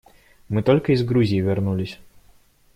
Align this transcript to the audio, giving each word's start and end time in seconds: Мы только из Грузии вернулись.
Мы 0.49 0.63
только 0.63 0.93
из 0.93 1.03
Грузии 1.03 1.39
вернулись. 1.41 1.99